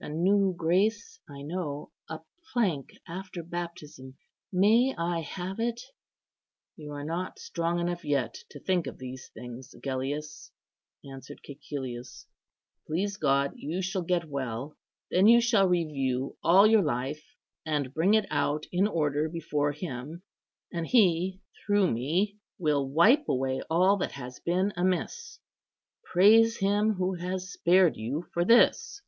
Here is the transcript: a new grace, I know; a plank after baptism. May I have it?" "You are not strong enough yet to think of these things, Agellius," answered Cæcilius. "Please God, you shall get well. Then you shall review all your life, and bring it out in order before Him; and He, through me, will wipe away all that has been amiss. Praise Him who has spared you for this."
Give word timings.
a 0.00 0.08
new 0.08 0.54
grace, 0.56 1.20
I 1.28 1.42
know; 1.42 1.90
a 2.08 2.20
plank 2.54 2.94
after 3.06 3.42
baptism. 3.42 4.16
May 4.50 4.94
I 4.96 5.20
have 5.20 5.60
it?" 5.60 5.82
"You 6.76 6.92
are 6.92 7.04
not 7.04 7.38
strong 7.38 7.78
enough 7.78 8.02
yet 8.02 8.38
to 8.52 8.58
think 8.58 8.86
of 8.86 8.96
these 8.96 9.28
things, 9.34 9.74
Agellius," 9.74 10.50
answered 11.04 11.42
Cæcilius. 11.46 12.24
"Please 12.86 13.18
God, 13.18 13.52
you 13.54 13.82
shall 13.82 14.00
get 14.00 14.30
well. 14.30 14.78
Then 15.10 15.26
you 15.26 15.42
shall 15.42 15.68
review 15.68 16.38
all 16.42 16.66
your 16.66 16.80
life, 16.80 17.36
and 17.66 17.92
bring 17.92 18.14
it 18.14 18.24
out 18.30 18.64
in 18.72 18.86
order 18.88 19.28
before 19.28 19.72
Him; 19.72 20.22
and 20.72 20.86
He, 20.86 21.42
through 21.66 21.90
me, 21.92 22.38
will 22.58 22.88
wipe 22.88 23.28
away 23.28 23.60
all 23.68 23.98
that 23.98 24.12
has 24.12 24.40
been 24.40 24.72
amiss. 24.74 25.38
Praise 26.02 26.56
Him 26.56 26.94
who 26.94 27.16
has 27.16 27.52
spared 27.52 27.98
you 27.98 28.24
for 28.32 28.42
this." 28.46 29.02